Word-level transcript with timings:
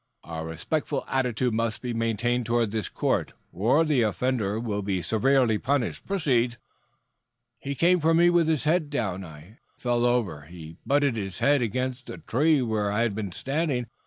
"A 0.23 0.43
respectful 0.43 1.03
attitude 1.07 1.53
must 1.53 1.79
be 1.79 1.93
maintained 1.93 2.47
toward 2.47 2.71
this 2.71 2.89
court, 2.89 3.33
or 3.53 3.85
the 3.85 4.01
offender 4.01 4.59
will 4.59 4.81
be 4.81 4.99
severely 5.03 5.59
punished. 5.59 6.07
Proceed." 6.07 6.57
"He 7.59 7.75
came 7.75 7.99
for 7.99 8.15
me 8.15 8.31
with 8.31 8.47
his 8.47 8.63
head 8.63 8.89
down. 8.89 9.23
I 9.23 9.59
fell 9.77 10.03
over. 10.03 10.47
He 10.47 10.77
butted 10.87 11.17
his 11.17 11.37
head 11.37 11.61
against 11.61 12.07
the 12.07 12.17
tree 12.17 12.63
where 12.63 12.91
I 12.91 13.01
had 13.01 13.13
been 13.13 13.31
standing. 13.31 13.85